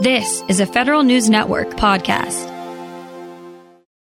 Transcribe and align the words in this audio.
This 0.00 0.44
is 0.46 0.60
a 0.60 0.66
Federal 0.66 1.02
News 1.02 1.28
Network 1.28 1.70
podcast. 1.70 2.46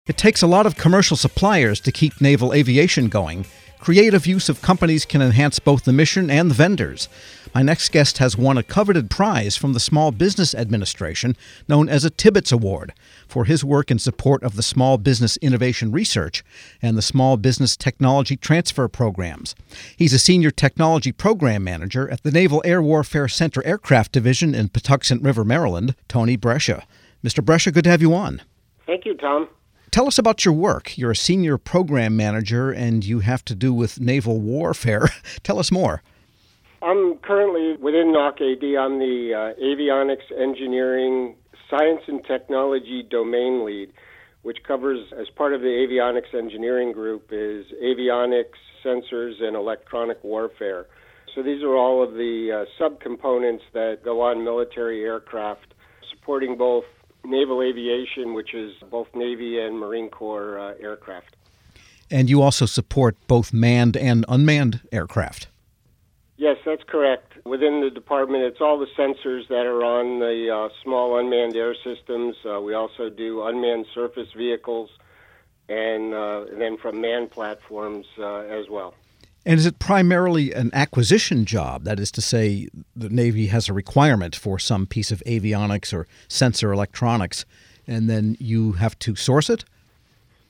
It 0.07 0.17
takes 0.17 0.41
a 0.41 0.47
lot 0.47 0.65
of 0.65 0.77
commercial 0.77 1.15
suppliers 1.15 1.79
to 1.81 1.93
keep 1.93 2.23
naval 2.23 2.55
aviation 2.55 3.11
going. 3.11 3.45
Creative 3.85 4.27
use 4.27 4.49
of 4.49 4.63
companies 4.63 5.05
can 5.05 5.21
enhance 5.21 5.59
both 5.59 5.85
the 5.85 5.93
mission 5.93 6.31
and 6.31 6.51
the 6.51 6.55
vendors. 6.55 7.07
My 7.55 7.61
next 7.61 7.93
guest 7.93 8.17
has 8.17 8.35
won 8.35 8.57
a 8.57 8.63
coveted 8.63 9.11
prize 9.11 9.59
from 9.59 9.75
the 9.75 9.79
Small 9.79 10.11
Business 10.11 10.55
Administration, 10.55 11.37
known 11.69 11.91
as 11.91 12.03
a 12.03 12.09
Tibbetts 12.09 12.51
Award, 12.51 12.95
for 13.29 13.45
his 13.45 13.63
work 13.63 13.91
in 13.91 13.99
support 13.99 14.43
of 14.43 14.57
the 14.57 14.63
Small 14.63 14.97
Business 14.97 15.37
Innovation 15.43 15.93
Research 15.93 16.43
and 16.81 16.97
the 16.97 17.03
Small 17.03 17.37
Business 17.37 17.77
Technology 17.77 18.39
Transfer 18.39 18.89
programs. 18.89 19.55
He's 19.99 20.15
a 20.15 20.19
senior 20.19 20.51
technology 20.51 21.13
program 21.13 21.63
manager 21.63 22.09
at 22.09 22.23
the 22.23 22.33
Naval 22.33 22.63
Air 22.65 22.81
Warfare 22.81 23.29
Center 23.29 23.63
Aircraft 23.67 24.13
Division 24.13 24.55
in 24.55 24.71
Patuxent 24.71 25.23
River, 25.23 25.45
Maryland, 25.45 25.95
Tony 26.09 26.37
Brescia. 26.37 26.87
Mr. 27.23 27.45
Brescia, 27.45 27.71
good 27.71 27.85
to 27.85 27.91
have 27.91 28.01
you 28.01 28.15
on. 28.15 28.41
Thank 28.87 29.05
you, 29.05 29.15
Tom. 29.15 29.47
Tell 29.95 30.09
us 30.09 30.19
about 30.19 30.45
your 30.45 30.55
work. 30.55 30.99
You're 30.99 31.13
a 31.13 31.17
senior 31.17 31.57
program 31.57 32.17
manager 32.17 32.73
and 32.73 33.05
you 33.05 33.21
have 33.21 33.45
to 33.45 33.55
do 33.55 33.73
with 33.73 34.01
naval 34.01 34.41
warfare. 34.41 35.09
Tell 35.45 35.61
us 35.61 35.71
more. 35.71 36.03
I'm 36.83 37.17
currently 37.19 37.77
within 37.81 38.13
NAWCAD. 38.13 38.77
I'm 38.77 38.99
the 38.99 39.55
uh, 39.55 39.63
avionics 39.63 40.37
engineering 40.37 41.37
science 41.71 42.01
and 42.09 42.25
technology 42.25 43.07
domain 43.09 43.65
lead, 43.65 43.93
which 44.43 44.65
covers, 44.67 45.13
as 45.17 45.29
part 45.29 45.55
of 45.55 45.61
the 45.61 45.69
avionics 45.69 46.37
engineering 46.37 46.91
group, 46.91 47.29
is 47.31 47.65
avionics, 47.81 48.59
sensors, 48.85 49.41
and 49.41 49.55
electronic 49.55 50.25
warfare. 50.25 50.87
So 51.37 51.43
these 51.45 51.63
are 51.63 51.77
all 51.77 52.03
of 52.03 52.15
the 52.15 52.67
uh, 52.67 52.83
subcomponents 52.83 53.63
that 53.75 54.01
go 54.05 54.23
on 54.23 54.43
military 54.43 55.05
aircraft, 55.05 55.73
supporting 56.11 56.59
both 56.59 56.83
naval 57.25 57.63
aviation, 57.63 58.35
which 58.35 58.55
is 58.55 58.73
both 58.91 59.09
Navy 59.15 59.59
and 59.59 59.79
Marine 59.79 60.11
Corps 60.11 60.59
uh, 60.59 60.75
aircraft. 60.81 61.37
And 62.11 62.29
you 62.29 62.43
also 62.43 62.67
support 62.67 63.17
both 63.27 63.53
manned 63.53 63.97
and 63.97 64.25
unmanned 64.29 64.81
aircraft. 64.93 65.49
Yes, 66.37 66.57
that's 66.67 66.83
correct. 66.85 67.33
Within 67.45 67.81
the 67.81 67.91
department, 67.91 68.43
it's 68.43 68.61
all 68.61 68.79
the 68.79 68.89
sensors 68.99 69.47
that 69.49 69.67
are 69.67 69.85
on 69.85 70.19
the 70.19 70.51
uh, 70.51 70.69
small 70.83 71.19
unmanned 71.19 71.57
air 71.57 71.75
systems. 71.75 72.37
Uh, 72.45 72.61
we 72.61 72.75
also 72.75 73.09
do 73.09 73.45
unmanned 73.45 73.87
surface 73.95 74.29
vehicles, 74.37 74.91
and, 75.69 76.13
uh, 76.13 76.45
and 76.51 76.61
then 76.61 76.77
from 76.77 77.01
manned 77.01 77.31
platforms 77.31 78.07
uh, 78.19 78.39
as 78.41 78.69
well. 78.69 78.95
And 79.47 79.59
is 79.59 79.67
it 79.67 79.79
primarily 79.79 80.53
an 80.53 80.71
acquisition 80.73 81.45
job? 81.45 81.85
That 81.85 82.01
is 82.01 82.11
to 82.13 82.23
say, 82.23 82.69
the 82.97 83.11
Navy 83.11 83.49
has 83.49 83.69
a 83.69 83.75
requirement 83.75 84.35
for 84.35 84.59
some 84.59 84.87
piece 84.87 85.11
of 85.11 85.23
avionics 85.27 85.93
or 85.93 86.07
sensor 86.29 86.73
electronics, 86.73 87.45
and 87.87 88.09
then 88.09 88.37
you 88.41 88.73
have 88.73 88.99
to 89.01 89.15
source 89.15 89.51
it? 89.51 89.65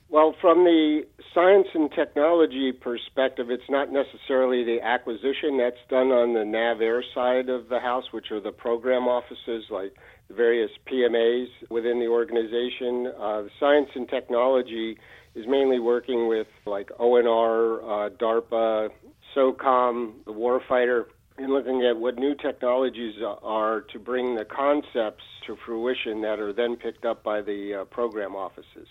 Well, 0.09 0.33
from 0.39 0.63
the 0.63 1.05
science 1.33 1.67
and 1.73 1.91
technology 1.91 2.71
perspective, 2.71 3.51
it's 3.51 3.69
not 3.69 3.91
necessarily 3.91 4.63
the 4.63 4.81
acquisition 4.81 5.57
that's 5.57 5.83
done 5.89 6.07
on 6.13 6.33
the 6.33 6.45
NAVAIR 6.45 7.03
side 7.13 7.49
of 7.49 7.67
the 7.67 7.81
house, 7.81 8.05
which 8.13 8.31
are 8.31 8.39
the 8.39 8.53
program 8.53 9.09
offices 9.09 9.65
like 9.69 9.93
the 10.29 10.33
various 10.33 10.71
PMAs 10.87 11.47
within 11.69 11.99
the 11.99 12.07
organization. 12.07 13.11
Uh, 13.19 13.43
science 13.59 13.89
and 13.93 14.07
technology 14.07 14.97
is 15.35 15.45
mainly 15.47 15.79
working 15.79 16.27
with 16.27 16.47
like 16.65 16.89
ONR, 16.99 17.83
uh, 17.83 18.09
DARPA, 18.15 18.89
SOCOM, 19.35 20.25
the 20.25 20.31
warfighter, 20.31 21.05
and 21.37 21.51
looking 21.51 21.85
at 21.85 21.97
what 21.97 22.17
new 22.17 22.33
technologies 22.35 23.15
are 23.43 23.81
to 23.81 23.99
bring 23.99 24.35
the 24.35 24.45
concepts 24.45 25.23
to 25.45 25.57
fruition 25.65 26.21
that 26.21 26.39
are 26.39 26.53
then 26.53 26.75
picked 26.75 27.05
up 27.05 27.23
by 27.23 27.41
the 27.41 27.81
uh, 27.81 27.85
program 27.85 28.35
offices. 28.35 28.87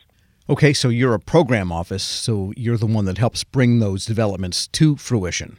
Okay, 0.49 0.75
so 0.75 0.91
you're 0.91 1.15
a 1.15 1.19
program 1.19 1.73
office, 1.73 2.05
so 2.05 2.53
you're 2.55 2.77
the 2.77 2.87
one 2.87 3.07
that 3.07 3.17
helps 3.17 3.45
bring 3.45 3.79
those 3.79 4.05
developments 4.05 4.67
to 4.69 4.95
fruition. 4.97 5.59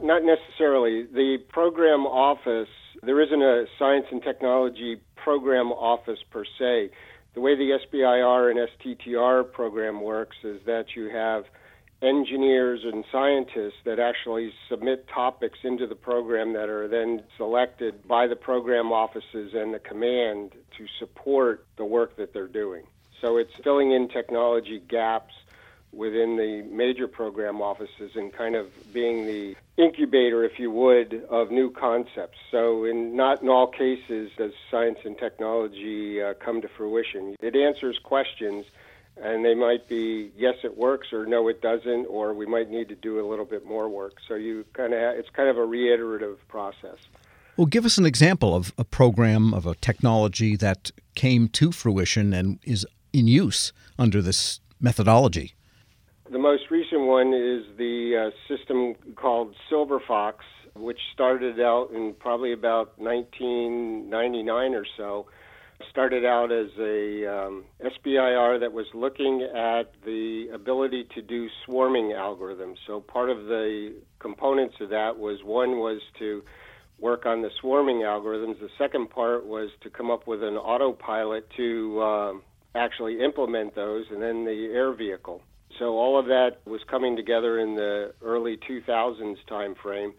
Not 0.00 0.22
necessarily. 0.24 1.02
The 1.02 1.38
program 1.50 2.06
office, 2.06 2.68
there 3.02 3.20
isn't 3.20 3.42
a 3.42 3.66
science 3.78 4.06
and 4.10 4.22
technology 4.22 4.96
program 5.16 5.72
office 5.72 6.20
per 6.30 6.44
se. 6.58 6.90
The 7.34 7.40
way 7.40 7.56
the 7.56 7.78
SBIR 7.92 8.50
and 8.50 8.68
STTR 8.78 9.50
program 9.50 10.00
works 10.00 10.36
is 10.44 10.60
that 10.66 10.94
you 10.94 11.10
have 11.10 11.44
engineers 12.00 12.80
and 12.84 13.04
scientists 13.10 13.80
that 13.84 13.98
actually 13.98 14.52
submit 14.68 15.08
topics 15.08 15.58
into 15.64 15.86
the 15.86 15.94
program 15.94 16.52
that 16.52 16.68
are 16.68 16.86
then 16.86 17.24
selected 17.36 18.06
by 18.06 18.26
the 18.26 18.36
program 18.36 18.92
offices 18.92 19.52
and 19.54 19.74
the 19.74 19.78
command 19.78 20.52
to 20.76 20.86
support 20.98 21.66
the 21.76 21.84
work 21.84 22.16
that 22.16 22.32
they're 22.32 22.46
doing. 22.46 22.84
So 23.20 23.38
it's 23.38 23.52
filling 23.62 23.92
in 23.92 24.08
technology 24.08 24.80
gaps 24.86 25.34
within 25.94 26.36
the 26.36 26.62
major 26.70 27.08
program 27.08 27.60
offices 27.60 28.12
and 28.14 28.32
kind 28.32 28.54
of 28.54 28.66
being 28.92 29.26
the 29.26 29.56
incubator, 29.76 30.44
if 30.44 30.58
you 30.58 30.70
would, 30.70 31.24
of 31.28 31.50
new 31.50 31.70
concepts. 31.70 32.38
So, 32.50 32.84
in 32.84 33.16
not 33.16 33.42
in 33.42 33.48
all 33.48 33.66
cases 33.66 34.30
does 34.36 34.52
science 34.70 34.98
and 35.04 35.16
technology 35.18 36.22
uh, 36.22 36.34
come 36.34 36.62
to 36.62 36.68
fruition. 36.68 37.36
It 37.40 37.56
answers 37.56 37.98
questions, 38.02 38.66
and 39.16 39.44
they 39.44 39.54
might 39.54 39.88
be 39.88 40.30
yes, 40.36 40.56
it 40.64 40.76
works, 40.76 41.12
or 41.12 41.26
no, 41.26 41.48
it 41.48 41.60
doesn't, 41.60 42.06
or 42.06 42.34
we 42.34 42.46
might 42.46 42.70
need 42.70 42.88
to 42.88 42.94
do 42.94 43.24
a 43.24 43.26
little 43.28 43.44
bit 43.44 43.66
more 43.66 43.88
work. 43.88 44.14
So, 44.28 44.34
you 44.34 44.64
kind 44.72 44.92
of 44.92 45.00
ha- 45.00 45.18
it's 45.18 45.30
kind 45.30 45.48
of 45.48 45.56
a 45.56 45.64
reiterative 45.64 46.46
process. 46.48 46.98
Well, 47.56 47.66
give 47.66 47.84
us 47.84 47.98
an 47.98 48.06
example 48.06 48.54
of 48.54 48.72
a 48.76 48.84
program 48.84 49.54
of 49.54 49.64
a 49.64 49.76
technology 49.76 50.56
that 50.56 50.90
came 51.14 51.48
to 51.50 51.70
fruition 51.70 52.32
and 52.32 52.58
is 52.64 52.84
in 53.12 53.28
use 53.28 53.72
under 53.96 54.20
this 54.20 54.60
methodology. 54.80 55.53
The 56.34 56.40
most 56.40 56.64
recent 56.68 57.02
one 57.02 57.28
is 57.28 57.62
the 57.78 58.32
uh, 58.32 58.52
system 58.52 58.96
called 59.14 59.54
Silver 59.70 60.00
Fox, 60.00 60.44
which 60.74 60.98
started 61.12 61.60
out 61.60 61.90
in 61.94 62.12
probably 62.18 62.52
about 62.52 62.98
1999 62.98 64.74
or 64.74 64.84
so. 64.96 65.26
Started 65.90 66.24
out 66.24 66.50
as 66.50 66.70
a 66.76 67.24
um, 67.32 67.64
SBIR 67.80 68.58
that 68.58 68.72
was 68.72 68.86
looking 68.94 69.42
at 69.42 69.92
the 70.04 70.48
ability 70.52 71.06
to 71.14 71.22
do 71.22 71.46
swarming 71.64 72.06
algorithms. 72.06 72.78
So 72.88 72.98
part 72.98 73.30
of 73.30 73.44
the 73.44 73.94
components 74.18 74.74
of 74.80 74.90
that 74.90 75.16
was 75.16 75.38
one 75.44 75.78
was 75.78 76.00
to 76.18 76.42
work 76.98 77.26
on 77.26 77.42
the 77.42 77.50
swarming 77.60 77.98
algorithms. 77.98 78.58
The 78.58 78.70
second 78.76 79.10
part 79.10 79.46
was 79.46 79.70
to 79.82 79.88
come 79.88 80.10
up 80.10 80.26
with 80.26 80.42
an 80.42 80.56
autopilot 80.56 81.48
to 81.58 82.00
uh, 82.00 82.32
actually 82.74 83.22
implement 83.22 83.76
those, 83.76 84.06
and 84.10 84.20
then 84.20 84.44
the 84.44 84.70
air 84.74 84.92
vehicle. 84.92 85.40
So 85.78 85.98
all 85.98 86.18
of 86.18 86.26
that 86.26 86.58
was 86.64 86.80
coming 86.84 87.16
together 87.16 87.58
in 87.58 87.74
the 87.74 88.14
early 88.22 88.56
2000s 88.56 89.36
time 89.48 89.74
frame, 89.74 90.12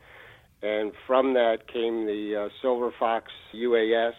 and 0.61 0.91
from 1.07 1.33
that 1.33 1.67
came 1.71 2.05
the 2.05 2.45
uh, 2.45 2.49
Silver 2.61 2.91
Fox 2.97 3.31
UAS, 3.53 4.13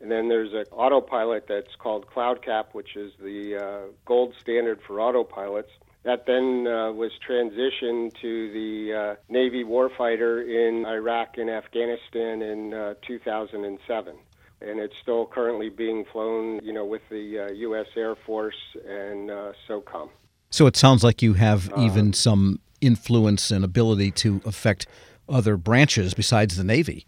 and 0.00 0.10
then 0.10 0.28
there's 0.28 0.52
an 0.52 0.64
autopilot 0.72 1.46
that's 1.48 1.74
called 1.78 2.06
CloudCap, 2.06 2.66
which 2.72 2.96
is 2.96 3.12
the 3.22 3.56
uh, 3.56 3.92
gold 4.04 4.34
standard 4.40 4.80
for 4.86 4.96
autopilots. 4.96 5.70
That 6.04 6.26
then 6.26 6.66
uh, 6.66 6.92
was 6.92 7.12
transitioned 7.26 8.20
to 8.20 8.52
the 8.52 8.92
uh, 8.92 9.14
Navy 9.28 9.62
warfighter 9.62 10.42
in 10.42 10.84
Iraq 10.84 11.38
and 11.38 11.48
Afghanistan 11.48 12.42
in 12.42 12.74
uh, 12.74 12.94
2007 13.06 14.16
and 14.64 14.78
it's 14.78 14.94
still 15.02 15.26
currently 15.26 15.68
being 15.68 16.04
flown, 16.12 16.60
you 16.62 16.72
know, 16.72 16.84
with 16.84 17.02
the 17.10 17.48
uh, 17.48 17.52
U.S. 17.52 17.86
Air 17.96 18.14
Force 18.14 18.54
and 18.86 19.30
uh, 19.30 19.52
SOCOM. 19.68 20.08
So 20.52 20.66
it 20.66 20.76
sounds 20.76 21.02
like 21.02 21.22
you 21.22 21.32
have 21.34 21.72
uh, 21.72 21.80
even 21.80 22.12
some 22.12 22.60
influence 22.82 23.50
and 23.50 23.64
ability 23.64 24.10
to 24.10 24.42
affect 24.44 24.86
other 25.26 25.56
branches 25.56 26.12
besides 26.12 26.58
the 26.58 26.64
Navy. 26.64 27.06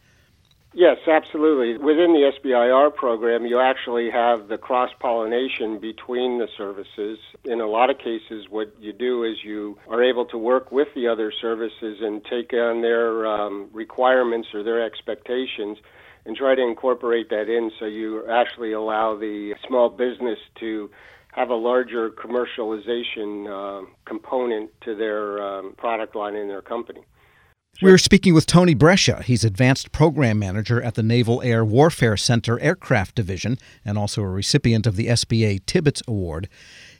Yes, 0.72 0.96
absolutely. 1.06 1.76
Within 1.76 2.14
the 2.14 2.32
SBIR 2.40 2.94
program, 2.96 3.44
you 3.44 3.60
actually 3.60 4.10
have 4.10 4.48
the 4.48 4.56
cross 4.56 4.90
pollination 4.98 5.78
between 5.78 6.38
the 6.38 6.48
services. 6.56 7.18
In 7.44 7.60
a 7.60 7.66
lot 7.66 7.90
of 7.90 7.98
cases, 7.98 8.46
what 8.48 8.74
you 8.80 8.92
do 8.94 9.22
is 9.24 9.36
you 9.44 9.78
are 9.88 10.02
able 10.02 10.24
to 10.26 10.38
work 10.38 10.72
with 10.72 10.88
the 10.96 11.06
other 11.06 11.30
services 11.30 11.98
and 12.00 12.24
take 12.24 12.52
on 12.54 12.80
their 12.80 13.26
um, 13.26 13.68
requirements 13.72 14.48
or 14.54 14.64
their 14.64 14.82
expectations 14.82 15.76
and 16.24 16.34
try 16.34 16.54
to 16.54 16.62
incorporate 16.62 17.28
that 17.28 17.48
in 17.50 17.70
so 17.78 17.84
you 17.84 18.26
actually 18.28 18.72
allow 18.72 19.14
the 19.14 19.54
small 19.68 19.90
business 19.90 20.38
to 20.58 20.90
have 21.34 21.50
a 21.50 21.54
larger 21.54 22.10
commercialization 22.10 23.48
uh, 23.48 23.86
component 24.04 24.70
to 24.82 24.94
their 24.94 25.42
um, 25.42 25.74
product 25.76 26.14
line 26.14 26.36
in 26.36 26.46
their 26.46 26.62
company. 26.62 27.00
We're 27.82 27.98
speaking 27.98 28.34
with 28.34 28.46
Tony 28.46 28.74
Brescia. 28.74 29.20
He's 29.24 29.42
Advanced 29.42 29.90
Program 29.90 30.38
Manager 30.38 30.80
at 30.80 30.94
the 30.94 31.02
Naval 31.02 31.42
Air 31.42 31.64
Warfare 31.64 32.16
Center 32.16 32.60
Aircraft 32.60 33.16
Division 33.16 33.58
and 33.84 33.98
also 33.98 34.22
a 34.22 34.28
recipient 34.28 34.86
of 34.86 34.94
the 34.94 35.08
SBA 35.08 35.66
Tibbetts 35.66 36.00
Award. 36.06 36.48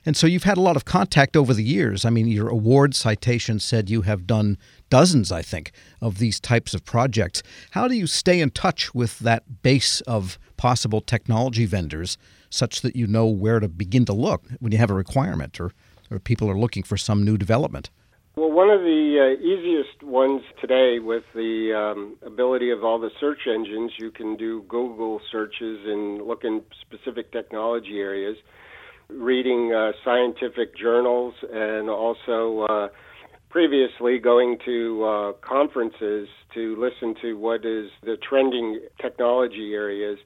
And 0.05 0.17
so 0.17 0.27
you've 0.27 0.43
had 0.43 0.57
a 0.57 0.61
lot 0.61 0.75
of 0.75 0.83
contact 0.83 1.37
over 1.37 1.53
the 1.53 1.63
years. 1.63 2.03
I 2.03 2.09
mean, 2.09 2.27
your 2.27 2.49
award 2.49 2.93
citation 2.93 3.61
said 3.61 3.89
you 3.89 4.01
have 4.01 4.27
done 4.27 4.57
dozens, 4.89 5.31
I 5.31 5.41
think, 5.41 5.71
of 6.01 6.17
these 6.17 6.41
types 6.41 6.73
of 6.73 6.83
projects. 6.83 7.41
How 7.71 7.87
do 7.87 7.95
you 7.95 8.05
stay 8.05 8.41
in 8.41 8.49
touch 8.49 8.93
with 8.93 9.19
that 9.19 9.61
base 9.61 10.01
of 10.01 10.37
possible 10.57 10.99
technology 10.99 11.65
vendors 11.65 12.17
such 12.55 12.81
that 12.81 12.95
you 12.95 13.07
know 13.07 13.25
where 13.27 13.59
to 13.59 13.67
begin 13.67 14.05
to 14.05 14.13
look 14.13 14.45
when 14.59 14.71
you 14.71 14.77
have 14.77 14.89
a 14.89 14.95
requirement 14.95 15.59
or, 15.59 15.71
or 16.09 16.19
people 16.19 16.49
are 16.49 16.57
looking 16.57 16.83
for 16.83 16.97
some 16.97 17.23
new 17.23 17.37
development? 17.37 17.89
Well, 18.37 18.51
one 18.51 18.69
of 18.69 18.81
the 18.81 19.37
uh, 19.37 19.41
easiest 19.41 20.03
ones 20.03 20.41
today 20.59 20.99
with 20.99 21.23
the 21.33 21.71
um, 21.73 22.17
ability 22.21 22.69
of 22.69 22.83
all 22.83 22.99
the 22.99 23.11
search 23.17 23.47
engines, 23.47 23.93
you 23.97 24.11
can 24.11 24.35
do 24.35 24.63
Google 24.67 25.21
searches 25.31 25.79
and 25.85 26.21
look 26.21 26.43
in 26.43 26.61
specific 26.81 27.31
technology 27.31 27.99
areas, 27.99 28.35
reading 29.07 29.73
uh, 29.73 29.93
scientific 30.03 30.77
journals, 30.77 31.33
and 31.49 31.89
also 31.89 32.65
uh, 32.69 32.87
previously 33.49 34.19
going 34.19 34.57
to 34.65 35.05
uh, 35.05 35.31
conferences 35.39 36.27
to 36.53 36.75
listen 36.77 37.15
to 37.21 37.35
what 37.35 37.63
is 37.65 37.89
the 38.03 38.17
trending 38.17 38.81
technology 39.01 39.71
areas, 39.73 40.19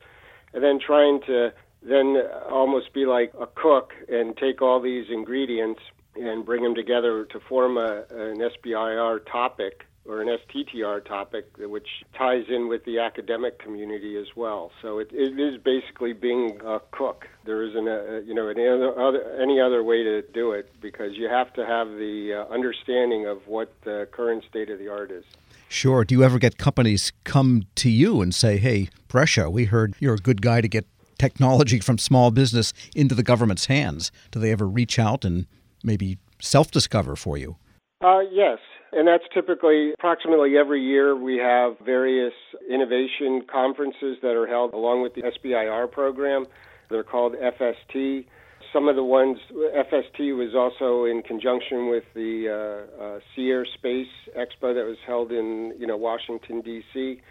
and 0.52 0.64
then 0.64 0.80
trying 0.84 1.20
to 1.28 1.54
then 1.82 2.18
almost 2.50 2.94
be 2.94 3.06
like 3.06 3.32
a 3.40 3.48
cook 3.48 3.94
and 4.10 4.36
take 4.38 4.62
all 4.62 4.82
these 4.82 5.06
ingredients 5.10 5.82
and 6.16 6.46
bring 6.46 6.64
them 6.64 6.76
together 6.76 7.26
to 7.26 7.40
form 7.40 7.78
a, 7.78 8.04
an 8.10 8.40
SBIR 8.40 9.26
topic 9.32 9.86
or 10.06 10.22
an 10.22 10.28
STTR 10.28 11.06
topic, 11.06 11.46
which 11.60 11.88
ties 12.18 12.46
in 12.50 12.68
with 12.68 12.84
the 12.86 12.98
academic 13.00 13.60
community 13.60 14.18
as 14.18 14.26
well. 14.36 14.72
So 14.82 14.98
it, 14.98 15.10
it 15.12 15.40
is 15.40 15.62
basically 15.62 16.14
being 16.14 16.60
a 16.66 16.80
cook. 16.92 17.28
There 17.46 17.62
isn't 17.64 17.88
a, 17.88 18.24
you 18.26 18.34
know 18.34 18.48
any 18.48 18.68
other, 18.68 19.40
any 19.40 19.62
other 19.62 19.84
way 19.84 20.04
to 20.04 20.22
do 20.22 20.52
it 20.52 20.72
because 20.82 21.16
you 21.16 21.30
have 21.30 21.54
to 21.54 21.66
have 21.66 21.90
the 21.90 22.34
uh, 22.34 22.54
understanding 22.54 23.28
of 23.28 23.48
what 23.48 23.74
the 23.84 24.08
current 24.12 24.44
state 24.50 24.70
of 24.70 24.80
the 24.80 24.90
art 24.90 25.12
is. 25.12 25.26
Sure. 25.68 26.04
Do 26.04 26.16
you 26.16 26.24
ever 26.24 26.40
get 26.40 26.58
companies 26.58 27.12
come 27.24 27.64
to 27.76 27.90
you 27.92 28.22
and 28.22 28.34
say, 28.34 28.58
"Hey, 28.58 28.90
Brescia, 29.08 29.50
we 29.50 29.66
heard 29.66 29.94
you're 30.00 30.16
a 30.16 30.18
good 30.18 30.42
guy 30.42 30.62
to 30.62 30.68
get 30.68 30.88
technology 31.20 31.80
from 31.80 32.00
small 32.00 32.32
business 32.32 32.74
into 32.96 33.14
the 33.14 33.24
government's 33.24 33.66
hands"? 33.66 34.12
Do 34.32 34.40
they 34.40 34.52
ever 34.52 34.68
reach 34.68 34.98
out 34.98 35.24
and 35.24 35.46
maybe 35.84 36.18
self 36.42 36.72
discover 36.72 37.16
for 37.16 37.38
you? 37.38 37.58
Uh, 38.02 38.22
yes, 38.32 38.60
and 38.92 39.08
that's 39.08 39.26
typically 39.34 39.92
approximately 39.94 40.58
every 40.58 40.82
year 40.82 41.16
we 41.16 41.38
have 41.38 41.74
various 41.86 42.34
innovation 42.70 43.42
conferences 43.52 44.18
that 44.22 44.36
are 44.36 44.48
held 44.48 44.74
along 44.74 45.04
with 45.04 45.14
the 45.16 45.22
SBIR 45.22 45.92
program. 45.92 46.46
They're 46.90 47.04
called 47.04 47.36
FST. 47.36 48.26
Some 48.72 48.88
of 48.88 48.96
the 48.96 49.04
ones, 49.04 49.38
FST 49.52 50.36
was 50.36 50.54
also 50.56 51.06
in 51.06 51.24
conjunction 51.24 51.90
with 51.90 52.04
the 52.14 52.88
uh, 53.00 53.04
uh, 53.04 53.64
Space 53.76 54.08
Expo 54.38 54.74
that 54.74 54.86
was 54.86 54.98
held 55.06 55.32
in 55.32 55.74
you 55.78 55.86
know 55.86 55.98
Washington 55.98 56.62
D.C. 56.62 57.22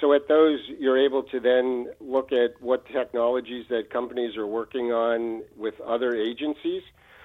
So 0.00 0.12
at 0.12 0.28
those, 0.28 0.60
you're 0.78 0.98
able 0.98 1.22
to 1.24 1.40
then 1.40 1.88
look 2.00 2.32
at 2.32 2.60
what 2.60 2.86
technologies 2.86 3.66
that 3.70 3.90
companies 3.90 4.36
are 4.36 4.46
working 4.46 4.92
on 4.92 5.42
with 5.56 5.80
other 5.80 6.14
agencies. 6.14 6.82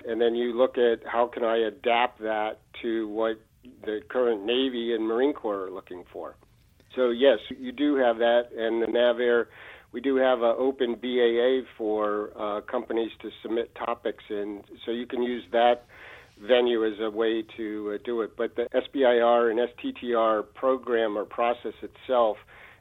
And 0.08 0.22
then 0.22 0.36
you 0.36 0.58
look 0.58 0.78
at 0.78 1.06
how 1.06 1.28
can 1.28 1.44
I 1.44 1.58
adapt 1.58 2.22
that 2.22 2.60
to 2.82 3.08
what 3.10 3.40
the 3.84 4.02
current 4.08 4.46
Navy 4.46 4.94
and 4.94 5.06
Marine 5.06 5.34
Corps 5.34 5.66
are 5.66 5.72
looking 5.72 6.04
for. 6.14 6.36
So 6.96 7.10
yes, 7.10 7.40
you 7.50 7.72
do 7.72 7.96
have 7.96 8.18
that, 8.18 8.50
and 8.56 8.82
the 8.82 8.88
NavAir, 8.88 9.46
we 9.92 10.02
do 10.02 10.16
have 10.18 10.42
an 10.42 10.56
open 10.58 10.96
BAA 10.96 11.68
for 11.78 12.32
uh, 12.38 12.62
companies 12.62 13.12
to 13.22 13.30
submit 13.42 13.74
topics 13.76 14.24
in, 14.30 14.64
so 14.86 14.92
you 14.92 15.06
can 15.06 15.24
use 15.24 15.44
that 15.52 15.86
venue 16.40 16.86
as 16.86 17.00
a 17.00 17.10
way 17.10 17.44
to 17.58 17.94
uh, 17.96 17.98
do 18.04 18.22
it. 18.22 18.36
But 18.38 18.56
the 18.56 18.68
SBIR 18.74 19.52
and 19.52 19.60
STTR 19.60 20.44
program 20.54 21.18
or 21.18 21.26
process 21.26 21.74
itself 21.82 22.38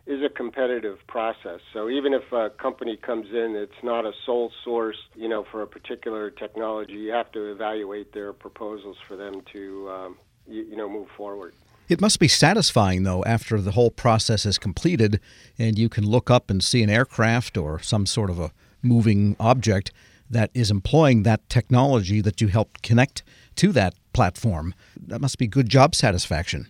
is 0.06 0.22
a 0.22 0.28
competitive 0.30 0.98
process. 1.06 1.60
So 1.72 1.90
even 1.90 2.14
if 2.14 2.32
a 2.32 2.48
company 2.50 2.96
comes 2.96 3.26
in, 3.30 3.54
it's 3.54 3.82
not 3.82 4.06
a 4.06 4.12
sole 4.24 4.50
source, 4.64 4.96
you 5.14 5.28
know, 5.28 5.44
for 5.50 5.60
a 5.60 5.66
particular 5.66 6.30
technology. 6.30 6.94
You 6.94 7.12
have 7.12 7.30
to 7.32 7.52
evaluate 7.52 8.14
their 8.14 8.32
proposals 8.32 8.96
for 9.06 9.16
them 9.16 9.42
to, 9.52 9.90
um, 9.90 10.16
you, 10.46 10.62
you 10.62 10.76
know, 10.76 10.88
move 10.88 11.08
forward. 11.14 11.52
It 11.90 12.00
must 12.00 12.20
be 12.20 12.28
satisfying, 12.28 13.02
though, 13.02 13.22
after 13.24 13.60
the 13.60 13.72
whole 13.72 13.90
process 13.90 14.46
is 14.46 14.58
completed 14.58 15.20
and 15.58 15.78
you 15.78 15.90
can 15.90 16.06
look 16.06 16.30
up 16.30 16.50
and 16.50 16.62
see 16.62 16.82
an 16.82 16.90
aircraft 16.90 17.58
or 17.58 17.78
some 17.78 18.06
sort 18.06 18.30
of 18.30 18.38
a 18.38 18.52
moving 18.82 19.36
object 19.38 19.90
that 20.30 20.50
is 20.54 20.70
employing 20.70 21.22
that 21.22 21.48
technology 21.48 22.20
that 22.20 22.40
you 22.40 22.48
helped 22.48 22.82
connect 22.82 23.22
to 23.58 23.72
that 23.72 23.94
platform. 24.12 24.74
That 24.96 25.20
must 25.20 25.38
be 25.38 25.46
good 25.46 25.68
job 25.68 25.94
satisfaction. 25.94 26.68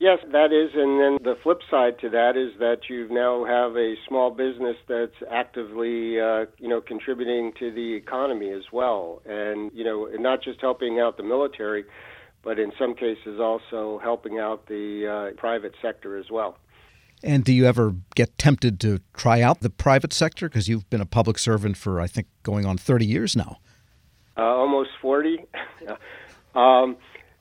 Yes, 0.00 0.18
that 0.32 0.50
is, 0.50 0.70
and 0.74 0.98
then 0.98 1.18
the 1.22 1.38
flip 1.42 1.60
side 1.70 1.98
to 1.98 2.08
that 2.08 2.34
is 2.34 2.58
that 2.58 2.88
you 2.88 3.06
now 3.10 3.44
have 3.44 3.76
a 3.76 3.96
small 4.08 4.30
business 4.30 4.76
that's 4.88 5.14
actively, 5.30 6.18
uh, 6.18 6.46
you 6.56 6.68
know, 6.68 6.80
contributing 6.80 7.52
to 7.58 7.70
the 7.70 7.92
economy 7.96 8.50
as 8.50 8.62
well, 8.72 9.20
and 9.26 9.70
you 9.74 9.84
know, 9.84 10.08
not 10.14 10.42
just 10.42 10.58
helping 10.62 10.98
out 10.98 11.18
the 11.18 11.22
military, 11.22 11.84
but 12.42 12.58
in 12.58 12.72
some 12.78 12.94
cases 12.94 13.38
also 13.38 14.00
helping 14.02 14.38
out 14.38 14.66
the 14.68 15.06
uh, 15.06 15.38
private 15.38 15.74
sector 15.82 16.16
as 16.16 16.30
well. 16.30 16.56
And 17.22 17.44
do 17.44 17.52
you 17.52 17.66
ever 17.66 17.94
get 18.14 18.38
tempted 18.38 18.80
to 18.80 19.00
try 19.12 19.42
out 19.42 19.60
the 19.60 19.68
private 19.68 20.14
sector 20.14 20.48
because 20.48 20.66
you've 20.66 20.88
been 20.88 21.02
a 21.02 21.06
public 21.06 21.38
servant 21.38 21.76
for, 21.76 22.00
I 22.00 22.06
think, 22.06 22.26
going 22.42 22.64
on 22.64 22.78
30 22.78 23.04
years 23.04 23.36
now? 23.36 23.58
Uh, 24.36 24.42
almost 24.42 24.90
40. 25.00 25.44
um, 26.54 26.96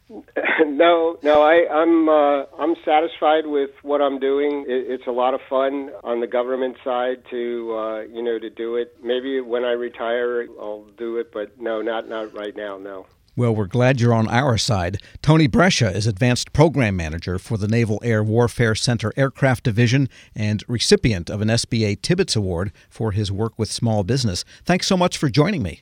no, 0.65 1.17
no, 1.21 1.41
I, 1.43 1.67
I'm 1.71 2.09
uh, 2.09 2.45
I'm 2.57 2.75
satisfied 2.83 3.45
with 3.45 3.69
what 3.83 4.01
I'm 4.01 4.19
doing. 4.19 4.65
It, 4.67 4.89
it's 4.89 5.07
a 5.07 5.11
lot 5.11 5.35
of 5.35 5.39
fun 5.47 5.91
on 6.03 6.19
the 6.19 6.27
government 6.27 6.77
side 6.83 7.23
to 7.29 7.75
uh, 7.77 7.99
you 8.01 8.23
know 8.23 8.39
to 8.39 8.49
do 8.49 8.75
it. 8.75 8.95
Maybe 9.03 9.39
when 9.39 9.63
I 9.63 9.71
retire, 9.71 10.47
I'll 10.59 10.87
do 10.97 11.17
it, 11.17 11.31
but 11.31 11.61
no, 11.61 11.81
not 11.81 12.09
not 12.09 12.33
right 12.33 12.55
now. 12.55 12.79
No. 12.79 13.05
Well, 13.35 13.55
we're 13.55 13.67
glad 13.67 14.01
you're 14.01 14.13
on 14.13 14.27
our 14.27 14.57
side. 14.57 14.97
Tony 15.21 15.47
Brescia 15.47 15.95
is 15.95 16.07
Advanced 16.07 16.51
Program 16.51 16.97
Manager 16.97 17.39
for 17.39 17.57
the 17.57 17.69
Naval 17.69 18.01
Air 18.03 18.21
Warfare 18.21 18.75
Center 18.75 19.13
Aircraft 19.15 19.63
Division 19.63 20.09
and 20.35 20.63
recipient 20.67 21.29
of 21.29 21.39
an 21.39 21.47
SBA 21.47 22.01
Tibbetts 22.01 22.35
Award 22.35 22.73
for 22.89 23.11
his 23.11 23.31
work 23.31 23.57
with 23.57 23.71
small 23.71 24.03
business. 24.03 24.43
Thanks 24.65 24.87
so 24.87 24.97
much 24.97 25.17
for 25.17 25.29
joining 25.29 25.63
me. 25.63 25.81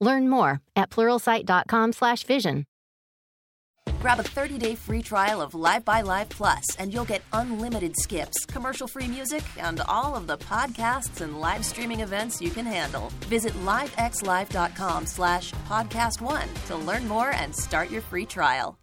Learn 0.00 0.28
more 0.28 0.60
at 0.76 0.90
pluralsight.com/vision. 0.90 2.64
Grab 4.00 4.20
a 4.20 4.22
30-day 4.22 4.74
free 4.74 5.00
trial 5.00 5.40
of 5.40 5.52
LiveXLive 5.52 6.28
Plus, 6.28 6.76
and 6.76 6.92
you'll 6.92 7.06
get 7.06 7.22
unlimited 7.32 7.94
skips, 7.96 8.44
commercial-free 8.44 9.08
music, 9.08 9.42
and 9.58 9.80
all 9.88 10.14
of 10.14 10.26
the 10.26 10.36
podcasts 10.36 11.22
and 11.22 11.40
live 11.40 11.64
streaming 11.64 12.00
events 12.00 12.40
you 12.40 12.50
can 12.50 12.66
handle. 12.66 13.10
Visit 13.28 13.54
livexlive.com 13.64 15.06
slash 15.06 15.52
podcast 15.68 16.20
one 16.20 16.48
to 16.66 16.76
learn 16.76 17.08
more 17.08 17.30
and 17.30 17.54
start 17.54 17.90
your 17.90 18.02
free 18.02 18.26
trial. 18.26 18.78